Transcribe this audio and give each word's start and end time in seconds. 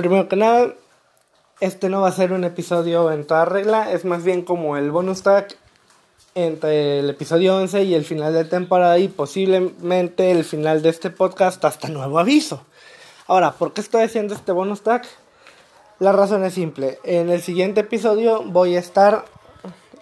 Primero 0.00 0.28
que 0.28 0.36
nada, 0.36 0.72
este 1.60 1.90
no 1.90 2.00
va 2.00 2.08
a 2.08 2.12
ser 2.12 2.32
un 2.32 2.44
episodio 2.44 3.12
en 3.12 3.26
toda 3.26 3.44
regla, 3.44 3.92
es 3.92 4.06
más 4.06 4.24
bien 4.24 4.40
como 4.40 4.78
el 4.78 4.90
bonus 4.90 5.22
track 5.22 5.58
entre 6.34 7.00
el 7.00 7.10
episodio 7.10 7.54
11 7.58 7.82
y 7.82 7.94
el 7.94 8.06
final 8.06 8.32
de 8.32 8.46
temporada 8.46 8.96
y 8.96 9.08
posiblemente 9.08 10.30
el 10.30 10.44
final 10.44 10.80
de 10.80 10.88
este 10.88 11.10
podcast 11.10 11.62
hasta 11.66 11.88
nuevo 11.88 12.18
aviso. 12.18 12.64
Ahora, 13.26 13.52
¿por 13.52 13.74
qué 13.74 13.82
estoy 13.82 14.04
haciendo 14.04 14.32
este 14.32 14.52
bonus 14.52 14.80
track? 14.80 15.06
La 15.98 16.12
razón 16.12 16.46
es 16.46 16.54
simple. 16.54 16.98
En 17.04 17.28
el 17.28 17.42
siguiente 17.42 17.82
episodio 17.82 18.42
voy 18.42 18.76
a 18.76 18.80
estar 18.80 19.26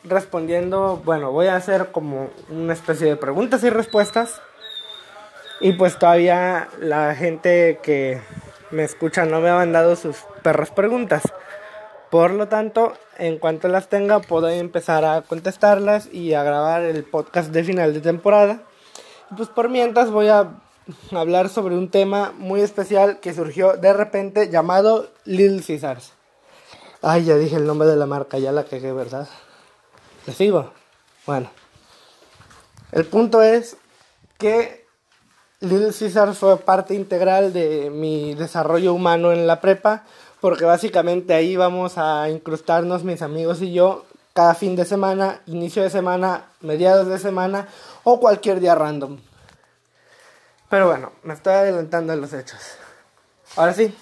respondiendo, 0.05 1.03
bueno, 1.05 1.33
voy 1.33 1.49
a 1.49 1.57
hacer 1.57 1.91
como 1.91 2.31
una 2.51 2.73
especie 2.73 3.09
de 3.09 3.17
preguntas 3.17 3.65
y 3.65 3.71
respuestas. 3.71 4.41
Y 5.61 5.73
pues 5.73 5.99
todavía 5.99 6.69
la 6.79 7.17
gente 7.17 7.81
que 7.83 8.21
me 8.71 8.85
escucha 8.85 9.25
no 9.25 9.41
me 9.41 9.49
ha 9.51 9.55
mandado 9.55 9.97
sus 9.97 10.17
perras 10.43 10.71
preguntas. 10.71 11.23
Por 12.11 12.31
lo 12.31 12.49
tanto, 12.49 12.95
en 13.19 13.39
cuanto 13.39 13.69
las 13.69 13.89
tenga, 13.89 14.21
puedo 14.21 14.49
empezar 14.49 15.05
a 15.05 15.23
contestarlas 15.23 16.09
y 16.13 16.35
a 16.35 16.43
grabar 16.43 16.83
el 16.83 17.05
podcast 17.05 17.51
de 17.51 17.65
final 17.65 17.93
de 17.93 18.01
temporada. 18.01 18.63
Pues 19.37 19.49
por 19.51 19.69
mientras 19.69 20.11
voy 20.11 20.29
a 20.29 20.53
hablar 21.13 21.51
sobre 21.51 21.77
un 21.77 21.91
tema 21.91 22.33
muy 22.37 22.63
especial 22.63 23.21
que 23.21 23.35
surgió 23.35 23.75
de 23.77 23.93
repente 23.93 24.49
llamado 24.49 25.11
Little 25.25 25.63
Caesars. 25.63 26.13
Ay, 27.03 27.25
ya 27.25 27.37
dije 27.37 27.57
el 27.57 27.67
nombre 27.67 27.87
de 27.89 27.97
la 27.97 28.07
marca, 28.07 28.39
ya 28.39 28.53
la 28.53 28.65
cagué, 28.65 28.93
¿verdad? 28.93 29.29
¿Le 30.27 30.33
sigo? 30.33 30.73
Bueno. 31.27 31.51
El 32.91 33.05
punto 33.05 33.43
es 33.43 33.77
que 34.39 34.88
Little 35.61 35.93
Caesars 35.93 36.39
fue 36.39 36.57
parte 36.59 36.95
integral 36.95 37.53
de 37.53 37.91
mi 37.91 38.35
desarrollo 38.35 38.95
humano 38.95 39.33
en 39.33 39.49
la 39.49 39.61
prepa, 39.61 40.05
porque 40.41 40.65
básicamente 40.65 41.35
ahí 41.35 41.57
vamos 41.57 41.99
a 41.99 42.31
incrustarnos 42.31 43.03
mis 43.03 43.23
amigos 43.23 43.61
y 43.61 43.73
yo 43.73 44.05
cada 44.35 44.55
fin 44.55 44.77
de 44.77 44.85
semana, 44.85 45.41
inicio 45.47 45.83
de 45.83 45.91
semana, 45.91 46.45
mediados 46.61 47.09
de 47.09 47.19
semana 47.19 47.67
o 48.05 48.21
cualquier 48.21 48.61
día 48.61 48.77
random. 48.77 49.19
Pero 50.71 50.87
bueno, 50.87 51.11
me 51.25 51.35
estoy 51.35 51.55
adelantando 51.55 52.13
a 52.13 52.17
los 52.17 52.33
hechos. 52.33 52.61
Ahora 53.57 53.75
sí, 53.75 53.93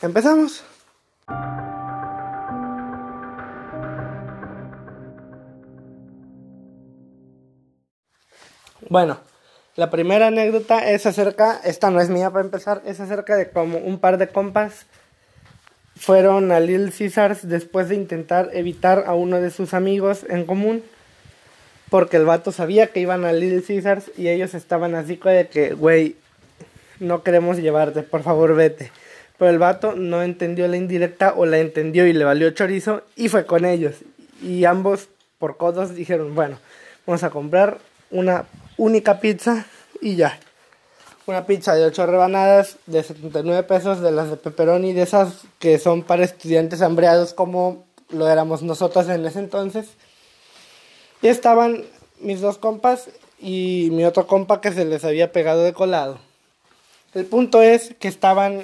empezamos. 0.00 0.62
Bueno, 8.88 9.18
la 9.76 9.90
primera 9.90 10.28
anécdota 10.28 10.90
es 10.90 11.04
acerca, 11.04 11.60
esta 11.62 11.90
no 11.90 12.00
es 12.00 12.08
mía 12.08 12.30
para 12.30 12.44
empezar, 12.44 12.80
es 12.86 12.98
acerca 12.98 13.36
de 13.36 13.50
cómo 13.50 13.76
un 13.76 13.98
par 13.98 14.16
de 14.16 14.28
compas 14.28 14.86
fueron 15.96 16.50
a 16.50 16.60
Little 16.60 16.90
Caesars 16.96 17.46
después 17.46 17.90
de 17.90 17.94
intentar 17.94 18.50
evitar 18.54 19.04
a 19.06 19.14
uno 19.14 19.40
de 19.40 19.50
sus 19.50 19.74
amigos 19.74 20.24
en 20.28 20.46
común. 20.46 20.82
Porque 21.90 22.16
el 22.16 22.24
vato 22.24 22.52
sabía 22.52 22.88
que 22.88 23.00
iban 23.00 23.24
a 23.24 23.32
Little 23.32 23.62
Caesars 23.62 24.10
y 24.16 24.28
ellos 24.28 24.54
estaban 24.54 24.94
así 24.94 25.20
de 25.22 25.48
que, 25.48 25.74
güey, 25.74 26.16
no 26.98 27.22
queremos 27.22 27.58
llevarte, 27.58 28.02
por 28.02 28.22
favor 28.22 28.54
vete. 28.54 28.90
Pero 29.38 29.50
el 29.50 29.58
vato 29.58 29.94
no 29.94 30.22
entendió 30.22 30.66
la 30.68 30.78
indirecta 30.78 31.34
o 31.36 31.46
la 31.46 31.58
entendió 31.58 32.06
y 32.06 32.14
le 32.14 32.24
valió 32.24 32.50
chorizo 32.50 33.02
y 33.14 33.28
fue 33.28 33.44
con 33.44 33.64
ellos. 33.64 33.96
Y 34.42 34.64
ambos 34.64 35.08
por 35.38 35.58
codos 35.58 35.94
dijeron, 35.94 36.34
bueno, 36.34 36.58
vamos 37.06 37.22
a 37.22 37.30
comprar 37.30 37.78
una 38.10 38.46
única 38.76 39.20
pizza 39.20 39.66
y 40.00 40.16
ya. 40.16 40.38
Una 41.26 41.46
pizza 41.46 41.74
de 41.74 41.84
8 41.84 42.06
rebanadas 42.06 42.76
de 42.86 43.02
79 43.02 43.64
pesos, 43.64 44.00
de 44.00 44.12
las 44.12 44.30
de 44.30 44.36
pepperoni, 44.36 44.92
de 44.92 45.02
esas 45.02 45.42
que 45.58 45.78
son 45.78 46.02
para 46.02 46.24
estudiantes 46.24 46.82
hambreados 46.82 47.34
como 47.34 47.84
lo 48.10 48.28
éramos 48.28 48.62
nosotros 48.62 49.08
en 49.08 49.26
ese 49.26 49.40
entonces. 49.40 49.88
Y 51.22 51.28
estaban 51.28 51.84
mis 52.20 52.40
dos 52.40 52.58
compas 52.58 53.08
y 53.40 53.88
mi 53.92 54.04
otro 54.04 54.26
compa 54.26 54.60
que 54.60 54.72
se 54.72 54.84
les 54.84 55.04
había 55.04 55.32
pegado 55.32 55.64
de 55.64 55.72
colado. 55.72 56.18
El 57.14 57.26
punto 57.26 57.62
es 57.62 57.94
que 57.98 58.08
estaban 58.08 58.62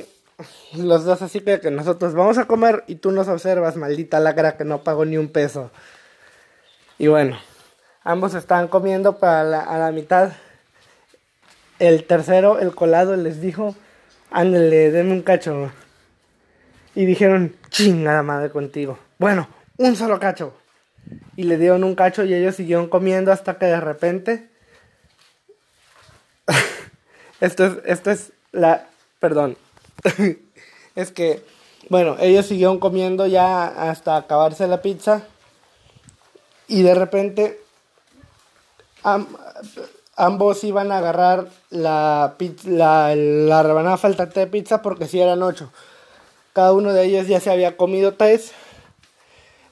los 0.74 1.04
dos 1.04 1.22
así 1.22 1.40
que, 1.40 1.70
nosotros 1.70 2.14
vamos 2.14 2.38
a 2.38 2.46
comer 2.46 2.84
y 2.86 2.96
tú 2.96 3.10
nos 3.10 3.28
observas, 3.28 3.76
maldita 3.76 4.20
lacra 4.20 4.56
que 4.56 4.64
no 4.64 4.82
pago 4.82 5.04
ni 5.04 5.16
un 5.16 5.28
peso. 5.28 5.70
Y 6.98 7.08
bueno, 7.08 7.38
Ambos 8.04 8.34
estaban 8.34 8.66
comiendo 8.66 9.18
para 9.18 9.44
la, 9.44 9.60
a 9.60 9.78
la 9.78 9.92
mitad. 9.92 10.32
El 11.82 12.04
tercero, 12.04 12.60
el 12.60 12.76
colado, 12.76 13.16
les 13.16 13.40
dijo, 13.40 13.74
ándale, 14.30 14.92
denme 14.92 15.14
un 15.14 15.22
cacho. 15.22 15.72
Y 16.94 17.06
dijeron, 17.06 17.56
chingada 17.70 18.22
madre 18.22 18.50
contigo. 18.50 19.00
Bueno, 19.18 19.48
un 19.78 19.96
solo 19.96 20.20
cacho. 20.20 20.54
Y 21.34 21.42
le 21.42 21.58
dieron 21.58 21.82
un 21.82 21.96
cacho 21.96 22.22
y 22.22 22.34
ellos 22.34 22.54
siguieron 22.54 22.88
comiendo 22.88 23.32
hasta 23.32 23.58
que 23.58 23.66
de 23.66 23.80
repente... 23.80 24.48
esto 27.40 27.66
es, 27.66 27.72
esto 27.84 28.12
es 28.12 28.32
la... 28.52 28.86
Perdón. 29.18 29.56
es 30.94 31.10
que, 31.10 31.42
bueno, 31.88 32.16
ellos 32.20 32.46
siguieron 32.46 32.78
comiendo 32.78 33.26
ya 33.26 33.90
hasta 33.90 34.14
acabarse 34.14 34.68
la 34.68 34.82
pizza. 34.82 35.24
Y 36.68 36.82
de 36.82 36.94
repente 36.94 37.58
ambos 40.16 40.62
iban 40.64 40.92
a 40.92 40.98
agarrar 40.98 41.46
la, 41.70 42.34
la, 42.64 43.62
rebanada 43.62 43.96
faltante 43.96 44.40
de 44.40 44.46
pizza 44.46 44.82
porque 44.82 45.06
si 45.06 45.20
eran 45.20 45.42
ocho. 45.42 45.70
Cada 46.52 46.72
uno 46.72 46.92
de 46.92 47.04
ellos 47.04 47.26
ya 47.26 47.40
se 47.40 47.50
había 47.50 47.76
comido 47.76 48.14
tres. 48.14 48.52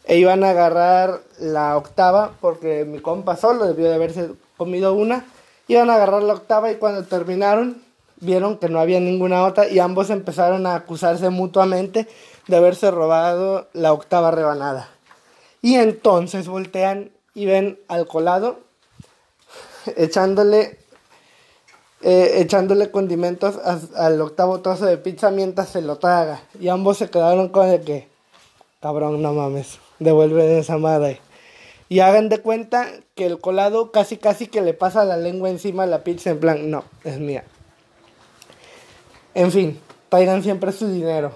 E 0.04 0.16
iban 0.16 0.42
a 0.42 0.50
agarrar 0.50 1.20
la 1.38 1.76
octava 1.76 2.32
porque 2.40 2.84
mi 2.84 3.00
compa 3.00 3.36
solo 3.36 3.66
debió 3.66 3.88
de 3.88 3.94
haberse 3.94 4.30
comido 4.56 4.94
una. 4.94 5.24
Iban 5.68 5.90
a 5.90 5.96
agarrar 5.96 6.22
la 6.22 6.34
octava 6.34 6.70
y 6.72 6.76
cuando 6.76 7.04
terminaron 7.04 7.82
vieron 8.20 8.58
que 8.58 8.68
no 8.68 8.80
había 8.80 9.00
ninguna 9.00 9.44
otra 9.44 9.68
y 9.68 9.78
ambos 9.78 10.10
empezaron 10.10 10.66
a 10.66 10.74
acusarse 10.74 11.30
mutuamente 11.30 12.06
de 12.46 12.56
haberse 12.56 12.90
robado 12.90 13.68
la 13.72 13.92
octava 13.92 14.30
rebanada. 14.30 14.88
Y 15.62 15.76
entonces 15.76 16.48
voltean 16.48 17.10
y 17.34 17.46
ven 17.46 17.78
al 17.88 18.06
colado 18.06 18.58
echándole 19.96 20.78
eh, 22.02 22.40
echándole 22.40 22.90
condimentos 22.90 23.58
al 23.94 24.20
octavo 24.22 24.60
trozo 24.60 24.86
de 24.86 24.96
pizza 24.96 25.30
mientras 25.30 25.68
se 25.68 25.82
lo 25.82 25.96
traga. 25.96 26.42
Y 26.58 26.68
ambos 26.68 26.96
se 26.96 27.10
quedaron 27.10 27.50
con 27.50 27.68
el 27.68 27.82
que, 27.82 28.08
cabrón, 28.80 29.20
no 29.20 29.34
mames, 29.34 29.78
devuelve 29.98 30.58
esa 30.58 30.78
madre. 30.78 31.20
Y 31.90 32.00
hagan 32.00 32.30
de 32.30 32.40
cuenta 32.40 32.86
que 33.14 33.26
el 33.26 33.38
colado 33.38 33.92
casi 33.92 34.16
casi 34.16 34.46
que 34.46 34.62
le 34.62 34.72
pasa 34.72 35.04
la 35.04 35.18
lengua 35.18 35.50
encima 35.50 35.82
a 35.82 35.86
la 35.86 36.02
pizza 36.02 36.30
en 36.30 36.40
plan, 36.40 36.70
no, 36.70 36.84
es 37.04 37.18
mía. 37.18 37.44
En 39.34 39.52
fin, 39.52 39.78
traigan 40.08 40.42
siempre 40.42 40.72
su 40.72 40.88
dinero. 40.88 41.32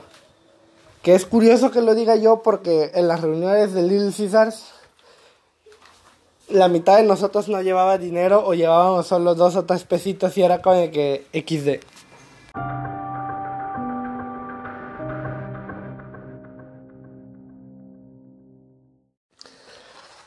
Que 1.02 1.14
es 1.14 1.26
curioso 1.26 1.70
que 1.70 1.82
lo 1.82 1.94
diga 1.94 2.16
yo 2.16 2.42
porque 2.42 2.90
en 2.94 3.08
las 3.08 3.20
reuniones 3.20 3.74
de 3.74 3.82
Little 3.82 4.12
Caesars 4.16 4.73
la 6.48 6.68
mitad 6.68 6.96
de 6.96 7.04
nosotros 7.04 7.48
no 7.48 7.62
llevaba 7.62 7.98
dinero 7.98 8.44
o 8.44 8.54
llevábamos 8.54 9.06
solo 9.06 9.34
dos 9.34 9.56
o 9.56 9.64
tres 9.64 9.84
pesitos 9.84 10.36
y 10.36 10.42
era 10.42 10.60
como 10.60 10.90
que 10.90 11.26
XD. 11.32 11.82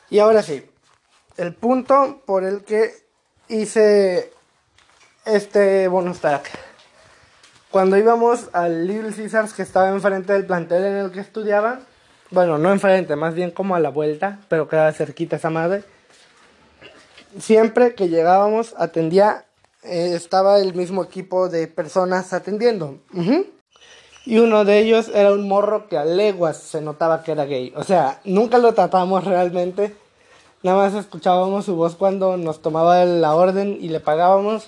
Y 0.10 0.20
ahora 0.20 0.42
sí, 0.42 0.64
el 1.36 1.54
punto 1.54 2.22
por 2.26 2.46
el 2.46 2.64
que 2.64 2.92
hice 3.50 4.32
este 5.26 5.88
bonus 5.90 6.20
track. 6.20 6.50
Cuando 7.70 7.98
íbamos 7.98 8.50
al 8.54 8.88
Little 8.88 9.14
Caesars 9.14 9.54
que 9.54 9.62
estaba 9.62 9.90
enfrente 9.90 10.32
del 10.32 10.46
plantel 10.46 10.86
en 10.86 10.96
el 10.96 11.12
que 11.12 11.20
estudiaba, 11.20 11.82
bueno, 12.32 12.58
no 12.58 12.72
enfrente, 12.72 13.18
más 13.18 13.36
bien 13.36 13.52
como 13.52 13.76
a 13.76 13.80
la 13.80 13.90
vuelta, 13.90 14.40
pero 14.48 14.70
quedaba 14.70 14.94
cerquita 14.94 15.36
esa 15.36 15.50
madre 15.50 15.84
siempre 17.40 17.96
que 17.96 18.10
llegábamos 18.10 18.74
atendía, 18.78 19.46
eh, 19.84 20.14
estaba 20.16 20.60
el 20.60 20.74
mismo 20.74 21.04
equipo 21.04 21.50
de 21.50 21.68
personas 21.68 22.34
atendiendo. 22.34 23.00
Y 24.26 24.40
uno 24.40 24.66
de 24.66 24.80
ellos 24.80 25.10
era 25.14 25.32
un 25.32 25.48
morro 25.48 25.88
que 25.88 25.98
a 25.98 26.04
leguas 26.04 26.58
se 26.58 26.82
notaba 26.82 27.24
que 27.24 27.32
era 27.32 27.46
gay. 27.46 27.72
O 27.76 27.84
sea, 27.84 28.20
nunca 28.26 28.58
lo 28.58 28.74
tratamos 28.74 29.24
realmente. 29.24 29.96
Nada 30.64 30.78
más 30.78 30.96
escuchábamos 30.96 31.66
su 31.66 31.76
voz 31.76 31.96
cuando 31.96 32.36
nos 32.36 32.62
tomaba 32.62 33.06
la 33.06 33.36
orden 33.36 33.78
y 33.80 33.88
le 33.88 34.02
pagábamos. 34.02 34.68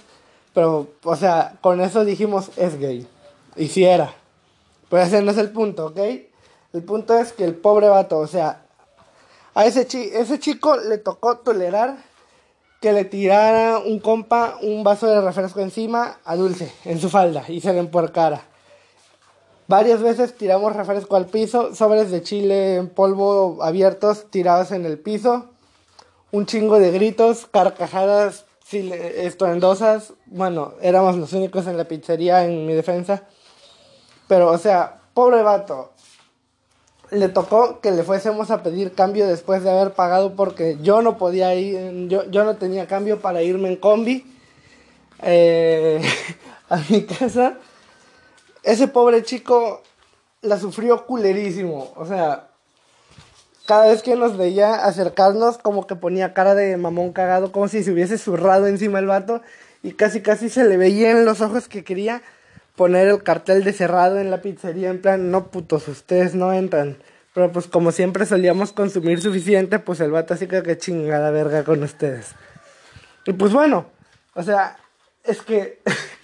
Pero, 0.54 0.88
o 1.04 1.16
sea, 1.16 1.58
con 1.62 1.82
eso 1.82 2.06
dijimos, 2.06 2.52
es 2.56 2.80
gay. 2.80 3.06
Y 3.58 3.68
si 3.68 3.84
era. 3.84 4.14
Pero 4.90 5.04
ese 5.04 5.22
no 5.22 5.32
es 5.32 5.38
el 5.38 5.52
punto, 5.52 5.88
¿ok? 5.88 6.00
El 6.72 6.84
punto 6.84 7.18
es 7.18 7.34
que 7.34 7.44
el 7.44 7.56
pobre 7.56 7.90
vato, 7.90 8.18
o 8.18 8.28
sea, 8.28 8.62
a 9.54 9.66
ese 9.66 9.86
chico 10.40 10.78
le 10.78 11.00
tocó 11.00 11.40
tolerar 11.40 11.98
que 12.80 12.94
le 12.94 13.06
tirara 13.06 13.80
un 13.80 14.00
compa 14.00 14.58
un 14.62 14.84
vaso 14.84 15.08
de 15.08 15.22
refresco 15.22 15.60
encima 15.60 16.20
a 16.24 16.36
Dulce, 16.36 16.72
en 16.86 17.00
su 17.00 17.10
falda, 17.10 17.44
y 17.48 17.62
se 17.62 17.74
le 17.74 17.80
empuercara. 17.80 18.44
Varias 19.68 20.02
veces 20.02 20.36
tiramos 20.36 20.76
refresco 20.76 21.16
al 21.16 21.28
piso, 21.28 21.76
sobres 21.76 22.10
de 22.10 22.24
chile 22.24 22.76
en 22.76 22.90
polvo 22.90 23.60
abiertos 23.62 24.32
tirados 24.32 24.72
en 24.72 24.86
el 24.86 24.98
piso, 24.98 25.46
un 26.32 26.46
chingo 26.46 26.80
de 26.80 26.92
gritos, 26.92 27.48
carcajadas 27.52 28.46
estruendosas. 28.72 30.14
Bueno, 30.28 30.74
éramos 30.82 31.16
los 31.18 31.34
únicos 31.34 31.68
en 31.68 31.78
la 31.78 31.86
pizzería 31.86 32.46
en 32.46 32.66
mi 32.66 32.74
defensa. 32.74 33.24
Pero, 34.28 34.52
o 34.52 34.58
sea, 34.58 35.02
pobre 35.14 35.42
vato. 35.42 35.92
Le 37.12 37.30
tocó 37.30 37.80
que 37.80 37.92
le 37.92 38.04
fuésemos 38.04 38.52
a 38.52 38.62
pedir 38.62 38.94
cambio 38.94 39.28
después 39.28 39.64
de 39.64 39.72
haber 39.72 39.94
pagado 39.94 40.36
porque 40.36 40.78
yo 40.82 41.02
no 41.02 41.18
podía 41.18 41.56
ir, 41.56 42.08
yo, 42.08 42.30
yo 42.30 42.44
no 42.44 42.56
tenía 42.58 42.88
cambio 42.88 43.20
para 43.20 43.42
irme 43.42 43.70
en 43.70 43.76
combi 43.78 44.26
eh, 45.24 46.02
a 46.70 46.80
mi 46.90 47.04
casa 47.04 47.58
ese 48.64 48.88
pobre 48.88 49.24
chico 49.24 49.82
la 50.42 50.60
sufrió 50.60 51.06
culerísimo. 51.06 51.92
O 51.96 52.06
sea, 52.06 52.50
cada 53.66 53.88
vez 53.88 54.02
que 54.02 54.16
nos 54.16 54.38
veía 54.38 54.86
acercarnos, 54.86 55.58
como 55.58 55.88
que 55.88 55.96
ponía 55.96 56.34
cara 56.34 56.56
de 56.56 56.78
mamón 56.78 57.14
cagado, 57.14 57.52
como 57.52 57.68
si 57.68 57.84
se 57.84 57.92
hubiese 57.92 58.18
zurrado 58.18 58.68
encima 58.68 59.00
el 59.00 59.08
vato. 59.08 59.42
Y 59.82 59.94
casi, 59.94 60.22
casi 60.22 60.50
se 60.50 60.66
le 60.66 60.78
veía 60.78 61.12
en 61.12 61.26
los 61.26 61.42
ojos 61.42 61.68
que 61.68 61.84
quería 61.84 62.22
poner 62.80 63.10
el 63.10 63.24
cartel 63.24 63.66
de 63.66 63.74
cerrado 63.74 64.22
en 64.22 64.32
la 64.32 64.42
pizzería. 64.42 64.90
En 64.90 65.02
plan, 65.02 65.32
no 65.32 65.48
putos, 65.48 65.90
ustedes 65.90 66.34
no 66.34 66.54
entran. 66.54 66.98
Pero 67.34 67.52
pues 67.52 67.68
como 67.68 67.92
siempre 67.92 68.26
solíamos 68.26 68.72
consumir 68.72 69.22
suficiente, 69.22 69.80
pues 69.80 70.00
el 70.00 70.12
vato 70.12 70.34
así 70.34 70.48
que, 70.48 70.64
que 70.64 70.78
chingada 70.78 71.30
verga 71.30 71.66
con 71.66 71.84
ustedes. 71.84 72.36
Y 73.26 73.34
pues 73.34 73.52
bueno, 73.52 73.88
o 74.34 74.44
sea, 74.44 74.78
es 75.26 75.42
que 75.42 75.80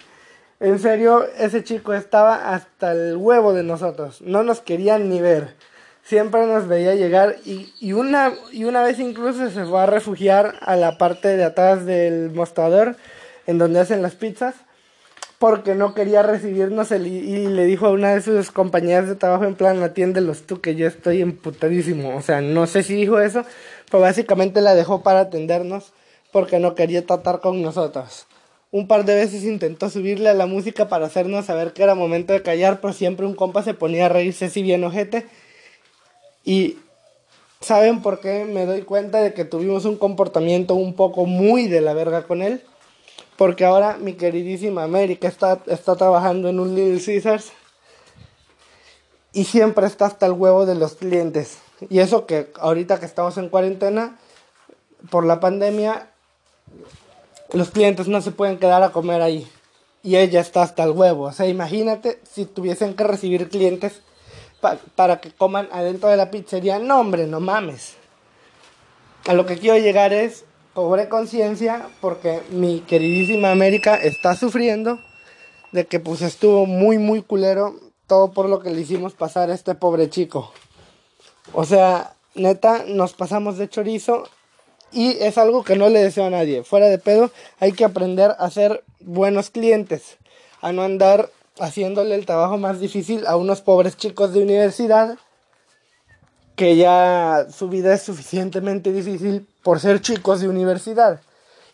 En 0.58 0.78
serio, 0.78 1.26
ese 1.38 1.62
chico 1.62 1.92
estaba 1.92 2.54
hasta 2.54 2.92
el 2.92 3.18
huevo 3.18 3.52
de 3.52 3.62
nosotros. 3.62 4.22
No 4.22 4.42
nos 4.42 4.62
querían 4.62 5.10
ni 5.10 5.20
ver. 5.20 5.54
Siempre 6.02 6.46
nos 6.46 6.66
veía 6.68 6.94
llegar 6.94 7.36
y, 7.44 7.74
y, 7.78 7.92
una, 7.92 8.32
y 8.50 8.64
una 8.64 8.82
vez 8.82 8.98
incluso 8.98 9.50
se 9.50 9.66
fue 9.66 9.82
a 9.82 9.84
refugiar 9.84 10.54
a 10.62 10.76
la 10.76 10.96
parte 10.96 11.36
de 11.36 11.44
atrás 11.44 11.84
del 11.84 12.30
mostrador 12.30 12.96
en 13.46 13.58
donde 13.58 13.80
hacen 13.80 14.00
las 14.00 14.14
pizzas 14.14 14.54
porque 15.38 15.74
no 15.74 15.94
quería 15.94 16.22
recibirnos 16.22 16.90
el, 16.92 17.06
y 17.06 17.46
le 17.48 17.64
dijo 17.64 17.86
a 17.86 17.90
una 17.90 18.14
de 18.14 18.22
sus 18.22 18.50
compañeras 18.50 19.08
de 19.08 19.16
trabajo 19.16 19.44
en 19.44 19.54
plan 19.54 19.82
atiéndelos 19.82 20.42
tú 20.42 20.60
que 20.60 20.74
yo 20.74 20.86
estoy 20.86 21.20
emputadísimo. 21.20 22.16
O 22.16 22.22
sea, 22.22 22.40
no 22.40 22.66
sé 22.66 22.82
si 22.82 22.94
dijo 22.94 23.20
eso, 23.20 23.44
pero 23.90 24.00
básicamente 24.00 24.62
la 24.62 24.74
dejó 24.74 25.02
para 25.02 25.20
atendernos 25.20 25.92
porque 26.32 26.58
no 26.58 26.74
quería 26.74 27.04
tratar 27.04 27.40
con 27.40 27.60
nosotros. 27.62 28.26
Un 28.70 28.88
par 28.88 29.04
de 29.04 29.14
veces 29.14 29.44
intentó 29.44 29.90
subirle 29.90 30.28
a 30.28 30.34
la 30.34 30.46
música 30.46 30.88
para 30.88 31.06
hacernos 31.06 31.46
saber 31.46 31.72
que 31.72 31.82
era 31.82 31.94
momento 31.94 32.32
de 32.32 32.42
callar, 32.42 32.80
pero 32.80 32.92
siempre 32.92 33.26
un 33.26 33.34
compa 33.34 33.62
se 33.62 33.74
ponía 33.74 34.06
a 34.06 34.08
reírse 34.08 34.46
así 34.46 34.62
bien 34.62 34.84
ojete. 34.84 35.26
Y 36.44 36.78
¿saben 37.60 38.02
por 38.02 38.20
qué 38.20 38.44
me 38.44 38.66
doy 38.66 38.82
cuenta 38.82 39.20
de 39.20 39.34
que 39.34 39.44
tuvimos 39.44 39.84
un 39.84 39.96
comportamiento 39.96 40.74
un 40.74 40.94
poco 40.94 41.26
muy 41.26 41.68
de 41.68 41.80
la 41.80 41.92
verga 41.92 42.24
con 42.24 42.42
él? 42.42 42.62
Porque 43.36 43.64
ahora 43.64 43.98
mi 43.98 44.14
queridísima 44.14 44.84
América 44.84 45.28
está, 45.28 45.60
está 45.66 45.96
trabajando 45.96 46.48
en 46.48 46.58
un 46.60 46.74
Little 46.74 47.04
Caesars 47.04 47.52
y 49.32 49.44
siempre 49.44 49.86
está 49.86 50.06
hasta 50.06 50.26
el 50.26 50.32
huevo 50.32 50.64
de 50.64 50.74
los 50.74 50.94
clientes. 50.94 51.58
Y 51.90 51.98
eso 51.98 52.26
que 52.26 52.52
ahorita 52.58 52.98
que 52.98 53.06
estamos 53.06 53.36
en 53.36 53.50
cuarentena 53.50 54.18
por 55.10 55.26
la 55.26 55.40
pandemia 55.40 56.08
los 57.52 57.70
clientes 57.70 58.08
no 58.08 58.20
se 58.20 58.32
pueden 58.32 58.58
quedar 58.58 58.82
a 58.82 58.90
comer 58.90 59.22
ahí. 59.22 59.46
Y 60.02 60.16
ella 60.16 60.40
está 60.40 60.62
hasta 60.62 60.84
el 60.84 60.90
huevo. 60.90 61.24
O 61.24 61.32
sea, 61.32 61.46
imagínate 61.46 62.20
si 62.30 62.44
tuviesen 62.44 62.94
que 62.94 63.04
recibir 63.04 63.48
clientes 63.48 64.02
para 64.94 65.20
que 65.20 65.32
coman 65.32 65.68
adentro 65.72 66.08
de 66.08 66.16
la 66.16 66.30
pizzería. 66.30 66.78
No, 66.78 67.00
hombre, 67.00 67.26
no 67.26 67.40
mames. 67.40 67.94
A 69.26 69.34
lo 69.34 69.46
que 69.46 69.58
quiero 69.58 69.78
llegar 69.78 70.12
es, 70.12 70.44
cobré 70.76 71.08
conciencia 71.08 71.88
porque 72.02 72.42
mi 72.50 72.80
queridísima 72.80 73.50
América 73.50 73.96
está 73.96 74.36
sufriendo 74.36 74.98
de 75.72 75.86
que 75.86 76.00
pues 76.00 76.20
estuvo 76.20 76.66
muy, 76.66 76.98
muy 76.98 77.22
culero 77.22 77.74
todo 78.06 78.32
por 78.32 78.50
lo 78.50 78.60
que 78.60 78.68
le 78.68 78.82
hicimos 78.82 79.14
pasar 79.14 79.48
a 79.48 79.54
este 79.54 79.74
pobre 79.74 80.10
chico. 80.10 80.52
O 81.54 81.64
sea, 81.64 82.12
neta, 82.34 82.84
nos 82.86 83.14
pasamos 83.14 83.56
de 83.56 83.70
chorizo 83.70 84.24
y 84.92 85.12
es 85.12 85.38
algo 85.38 85.64
que 85.64 85.76
no 85.76 85.88
le 85.88 86.02
deseo 86.02 86.26
a 86.26 86.30
nadie. 86.30 86.62
Fuera 86.62 86.88
de 86.88 86.98
pedo, 86.98 87.30
hay 87.58 87.72
que 87.72 87.86
aprender 87.86 88.36
a 88.38 88.50
ser 88.50 88.84
buenos 89.00 89.48
clientes, 89.48 90.18
a 90.60 90.72
no 90.72 90.82
andar 90.82 91.30
haciéndole 91.58 92.14
el 92.14 92.26
trabajo 92.26 92.58
más 92.58 92.80
difícil 92.80 93.26
a 93.26 93.36
unos 93.36 93.62
pobres 93.62 93.96
chicos 93.96 94.34
de 94.34 94.42
universidad 94.42 95.16
que 96.56 96.76
ya 96.76 97.46
su 97.50 97.68
vida 97.68 97.94
es 97.94 98.02
suficientemente 98.02 98.92
difícil 98.92 99.46
por 99.62 99.78
ser 99.80 100.00
chicos 100.00 100.40
de 100.40 100.48
universidad. 100.48 101.20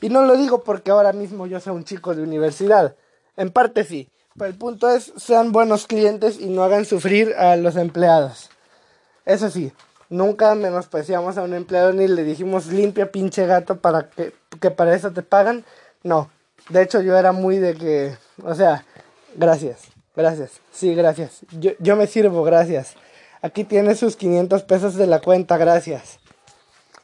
Y 0.00 0.08
no 0.08 0.22
lo 0.22 0.36
digo 0.36 0.62
porque 0.64 0.90
ahora 0.90 1.12
mismo 1.12 1.46
yo 1.46 1.60
sea 1.60 1.72
un 1.72 1.84
chico 1.84 2.14
de 2.14 2.22
universidad. 2.22 2.94
En 3.36 3.50
parte 3.50 3.84
sí. 3.84 4.08
Pero 4.36 4.50
el 4.50 4.56
punto 4.56 4.90
es, 4.90 5.12
sean 5.16 5.52
buenos 5.52 5.86
clientes 5.86 6.40
y 6.40 6.46
no 6.46 6.64
hagan 6.64 6.84
sufrir 6.84 7.34
a 7.34 7.56
los 7.56 7.76
empleados. 7.76 8.50
Eso 9.24 9.50
sí, 9.50 9.72
Nunca 10.12 10.54
menospreciamos 10.54 11.38
a 11.38 11.42
un 11.42 11.54
empleado 11.54 11.94
ni 11.94 12.06
le 12.06 12.22
dijimos 12.22 12.66
limpia 12.66 13.10
pinche 13.10 13.46
gato 13.46 13.78
para 13.78 14.10
que, 14.10 14.34
que 14.60 14.70
para 14.70 14.94
eso 14.94 15.10
te 15.10 15.22
pagan. 15.22 15.64
No. 16.02 16.30
De 16.68 16.82
hecho 16.82 17.00
yo 17.00 17.16
era 17.16 17.32
muy 17.32 17.56
de 17.56 17.72
que, 17.72 18.14
o 18.44 18.54
sea, 18.54 18.84
gracias, 19.36 19.84
gracias, 20.14 20.60
sí, 20.70 20.94
gracias. 20.94 21.40
Yo, 21.58 21.70
yo 21.78 21.96
me 21.96 22.06
sirvo, 22.06 22.44
gracias. 22.44 22.94
Aquí 23.42 23.64
tiene 23.64 23.96
sus 23.96 24.14
500 24.14 24.62
pesos 24.62 24.94
de 24.94 25.08
la 25.08 25.20
cuenta, 25.20 25.56
gracias. 25.56 26.20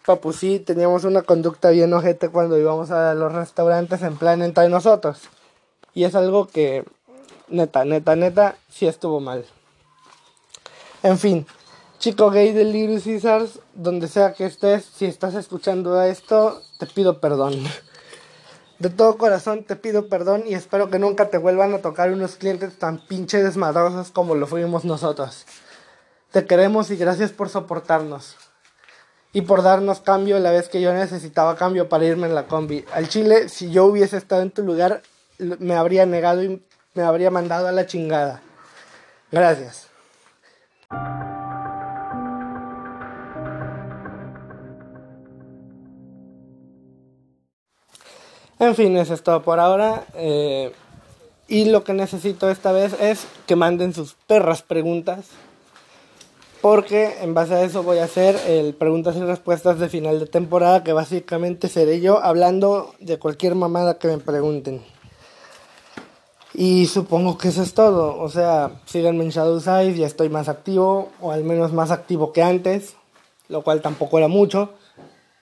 Papu, 0.06 0.32
sí, 0.32 0.61
teníamos 0.61 1.02
una 1.02 1.23
conducta 1.23 1.70
bien 1.70 1.93
ojete 1.93 2.29
cuando 2.29 2.56
íbamos 2.56 2.93
a 2.93 3.12
los 3.14 3.32
restaurantes 3.32 4.02
en 4.02 4.17
plan 4.17 4.40
entre 4.43 4.69
nosotros. 4.69 5.23
Y 5.94 6.05
es 6.05 6.14
algo 6.14 6.46
que, 6.46 6.85
neta, 7.49 7.85
neta, 7.85 8.14
neta, 8.14 8.56
sí 8.70 8.87
estuvo 8.87 9.19
mal. 9.19 9.45
En 11.02 11.18
fin, 11.18 11.45
Chico 11.99 12.30
gay 12.30 12.52
de 12.52 12.64
Little 12.64 13.00
Caesars, 13.00 13.59
donde 13.75 14.07
sea 14.07 14.33
que 14.33 14.47
estés, 14.47 14.85
si 14.85 15.07
estás 15.07 15.35
escuchando 15.35 16.00
esto, 16.00 16.62
te 16.78 16.87
pido 16.87 17.21
perdón. 17.21 17.64
De 18.78 18.90
todo 18.90 19.18
corazón 19.18 19.64
te 19.64 19.75
pido 19.75 20.09
perdón 20.09 20.45
y 20.47 20.54
espero 20.54 20.88
que 20.88 21.00
nunca 21.00 21.30
te 21.30 21.38
vuelvan 21.38 21.75
a 21.75 21.78
tocar 21.78 22.12
unos 22.12 22.37
clientes 22.37 22.78
tan 22.78 23.04
pinche 23.04 23.42
desmadrosos 23.42 24.12
como 24.12 24.37
lo 24.37 24.47
fuimos 24.47 24.85
nosotros. 24.85 25.45
Te 26.30 26.44
queremos 26.44 26.90
y 26.90 26.97
gracias 26.97 27.32
por 27.32 27.49
soportarnos. 27.49 28.37
Y 29.32 29.42
por 29.42 29.62
darnos 29.62 30.00
cambio 30.00 30.38
la 30.38 30.50
vez 30.50 30.68
que 30.68 30.80
yo 30.80 30.92
necesitaba 30.92 31.56
cambio 31.56 31.88
para 31.88 32.04
irme 32.04 32.26
en 32.26 32.35
la 32.35 32.47
combi. 32.47 32.85
Al 32.92 33.08
Chile, 33.08 33.49
si 33.49 33.70
yo 33.70 33.87
hubiese 33.87 34.16
estado 34.16 34.42
en 34.42 34.50
tu 34.50 34.62
lugar, 34.62 35.02
me 35.38 35.75
habría 35.75 36.04
negado 36.04 36.42
y 36.42 36.62
me 36.94 37.02
habría 37.02 37.30
mandado 37.30 37.68
a 37.68 37.73
la 37.73 37.87
chingada. 37.87 38.42
Gracias. 39.30 39.87
En 48.58 48.75
fin, 48.75 48.97
eso 48.97 49.14
es 49.14 49.23
todo 49.23 49.42
por 49.42 49.61
ahora. 49.61 50.04
Eh, 50.14 50.73
y 51.47 51.66
lo 51.66 51.85
que 51.85 51.94
necesito 51.94 52.50
esta 52.50 52.73
vez 52.73 52.94
es 53.00 53.26
que 53.47 53.56
manden 53.56 53.94
sus 53.94 54.14
perras 54.26 54.62
preguntas. 54.62 55.26
Porque 56.61 57.23
en 57.23 57.35
base 57.35 57.55
a 57.55 57.62
eso 57.62 57.83
voy 57.83 57.99
a 57.99 58.05
hacer 58.05 58.37
el 58.47 58.75
preguntas 58.75 59.17
y 59.17 59.21
respuestas 59.21 59.79
de 59.79 59.88
final 59.88 60.19
de 60.19 60.27
temporada. 60.27 60.83
Que 60.83 60.93
básicamente 60.93 61.69
seré 61.69 62.00
yo 62.00 62.23
hablando 62.23 62.95
de 62.99 63.19
cualquier 63.19 63.55
mamada 63.55 63.99
que 63.99 64.09
me 64.09 64.19
pregunten. 64.19 64.83
Y 66.55 66.87
supongo 66.87 67.38
que 67.38 67.49
eso 67.49 67.62
es 67.62 67.75
todo. 67.75 68.19
O 68.21 68.29
sea, 68.29 68.81
síganme 68.87 69.25
en 69.25 69.31
Shadow 69.31 69.61
Size, 69.61 69.97
ya 69.97 70.07
estoy 70.07 70.29
más 70.29 70.49
activo. 70.49 71.11
O 71.21 71.31
al 71.31 71.45
menos 71.45 71.73
más 71.73 71.91
activo 71.91 72.33
que 72.33 72.43
antes. 72.43 72.95
Lo 73.49 73.62
cual 73.62 73.81
tampoco 73.81 74.19
era 74.19 74.29
mucho. 74.29 74.71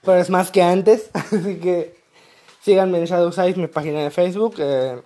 Pero 0.02 0.18
es 0.18 0.30
más 0.30 0.50
que 0.50 0.62
antes. 0.62 1.10
Así 1.14 1.56
que 1.56 1.96
Síganme 2.66 2.98
en 2.98 3.04
Shadow 3.04 3.30
Size, 3.30 3.54
mi 3.60 3.68
página 3.68 4.02
de 4.02 4.10
Facebook. 4.10 4.56
Eh, 4.58 5.00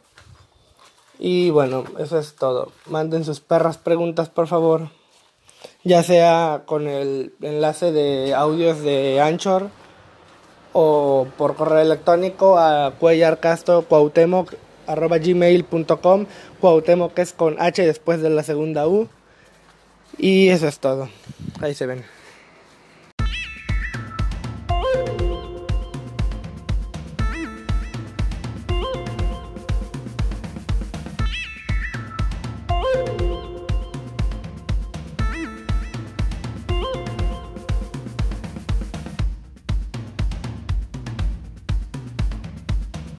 y 1.19 1.51
bueno, 1.51 1.85
eso 1.99 2.19
es 2.19 2.35
todo. 2.35 2.73
Manden 2.87 3.23
sus 3.23 3.41
perras 3.41 3.77
preguntas, 3.77 4.31
por 4.31 4.47
favor. 4.47 4.89
Ya 5.83 6.03
sea 6.03 6.63
con 6.67 6.87
el 6.87 7.33
enlace 7.41 7.93
de 7.93 8.35
audios 8.35 8.83
de 8.83 9.21
Anchor 9.21 9.71
o 10.73 11.27
por 11.39 11.57
correo 11.57 11.81
electrónico 11.81 12.59
a 12.59 12.93
cuellarcastrocuautemoc 12.99 14.55
arroba 14.87 15.19
gmail.com 15.19 16.27
Cuauhtémoc 16.61 17.19
es 17.19 17.33
con 17.33 17.61
H 17.61 17.87
después 17.87 18.21
de 18.21 18.31
la 18.31 18.43
segunda 18.43 18.87
U. 18.87 19.09
Y 20.19 20.49
eso 20.49 20.69
es 20.69 20.79
todo. 20.79 21.09
Ahí 21.61 21.75
se 21.75 21.87
ven 21.87 22.05